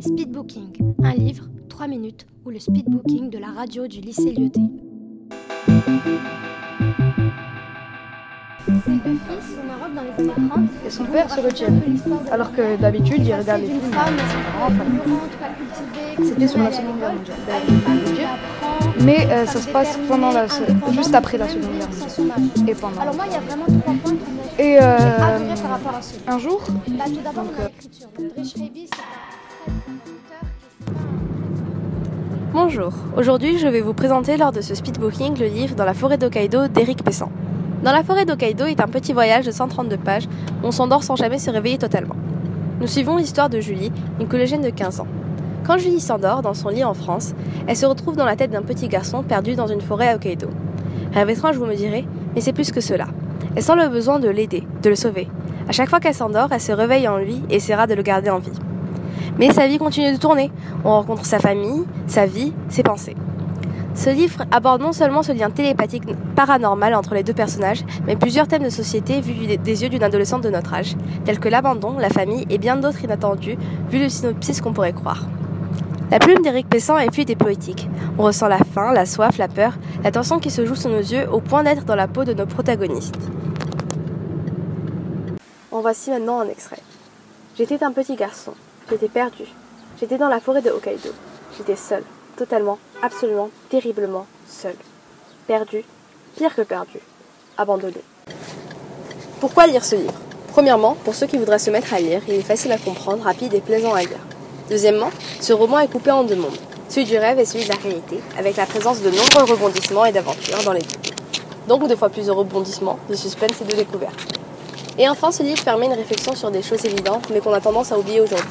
[0.00, 4.60] Speedbooking, un livre, 3 minutes, ou le speedbooking de la radio du lycée Lyoté.
[10.86, 11.68] Et son père se retient.
[12.30, 13.80] Alors que d'habitude, il regarde les films.
[16.22, 17.36] C'était sur la Seconde Guerre mondiale.
[19.00, 20.46] Mais euh, ça se passe pendant la,
[20.92, 22.68] juste après la Seconde Guerre mondiale.
[22.68, 23.00] Et pendant.
[23.00, 25.54] Alors moi, il y a vraiment trois points qui Et euh,
[26.28, 27.04] un jour, Bah,
[27.34, 27.68] Donc, euh,
[32.58, 36.16] Bonjour, aujourd'hui je vais vous présenter lors de ce speedbooking le livre Dans la forêt
[36.16, 37.30] d'Hokkaido d'Éric Pessan.
[37.84, 40.26] Dans la forêt d'Hokkaido est un petit voyage de 132 pages
[40.62, 42.16] où on s'endort sans jamais se réveiller totalement.
[42.80, 45.06] Nous suivons l'histoire de Julie, une collégienne de 15 ans.
[45.66, 47.34] Quand Julie s'endort dans son lit en France,
[47.66, 50.48] elle se retrouve dans la tête d'un petit garçon perdu dans une forêt à Hokkaido.
[51.12, 53.08] Rêve étrange, vous me direz, mais c'est plus que cela.
[53.54, 55.28] Elle sent le besoin de l'aider, de le sauver.
[55.68, 58.30] À chaque fois qu'elle s'endort, elle se réveille en lui et essaiera de le garder
[58.30, 58.52] en vie.
[59.38, 60.50] Mais sa vie continue de tourner.
[60.84, 63.16] On rencontre sa famille, sa vie, ses pensées.
[63.94, 68.46] Ce livre aborde non seulement ce lien télépathique paranormal entre les deux personnages, mais plusieurs
[68.46, 72.10] thèmes de société vus des yeux d'une adolescente de notre âge, tels que l'abandon, la
[72.10, 73.56] famille et bien d'autres inattendus,
[73.90, 75.26] vu le synopsis qu'on pourrait croire.
[76.10, 77.88] La plume d'Éric Pessan est fluide et poétique.
[78.18, 80.98] On ressent la faim, la soif, la peur, la tension qui se joue sous nos
[80.98, 83.18] yeux au point d'être dans la peau de nos protagonistes.
[85.72, 86.80] En voici maintenant un extrait.
[87.56, 88.52] J'étais un petit garçon.
[88.88, 89.42] J'étais perdu.
[89.98, 91.10] J'étais dans la forêt de Hokkaido.
[91.58, 92.04] J'étais seul.
[92.36, 94.76] Totalement, absolument, terriblement seul.
[95.48, 95.84] Perdu.
[96.36, 97.00] Pire que perdu.
[97.58, 98.00] Abandonné.
[99.40, 100.14] Pourquoi lire ce livre?
[100.52, 103.54] Premièrement, pour ceux qui voudraient se mettre à lire, il est facile à comprendre, rapide
[103.54, 104.20] et plaisant à lire.
[104.70, 106.56] Deuxièmement, ce roman est coupé en deux mondes,
[106.88, 110.12] celui du rêve et celui de la réalité, avec la présence de nombreux rebondissements et
[110.12, 111.12] d'aventures dans les deux.
[111.66, 114.20] Donc deux fois plus de rebondissements, de suspense et de découverte.
[114.96, 117.90] Et enfin, ce livre permet une réflexion sur des choses évidentes, mais qu'on a tendance
[117.90, 118.46] à oublier aujourd'hui.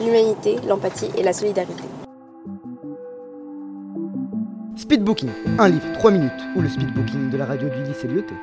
[0.00, 1.82] L'humanité, l'empathie et la solidarité.
[4.76, 8.34] Speedbooking, un livre, 3 minutes, ou le speedbooking de la radio du lycée Lyoté.